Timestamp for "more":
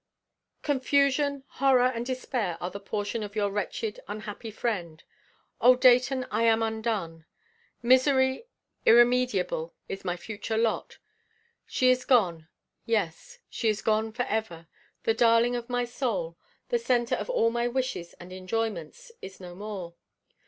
19.53-19.93